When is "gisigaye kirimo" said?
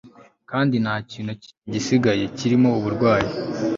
1.71-2.69